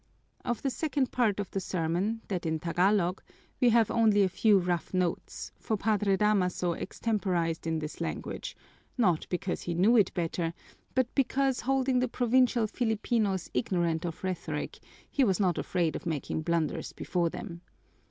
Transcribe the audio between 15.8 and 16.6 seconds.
of making